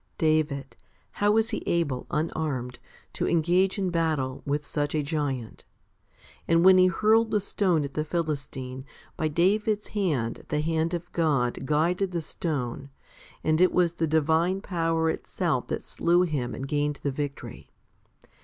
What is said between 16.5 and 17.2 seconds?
and gained the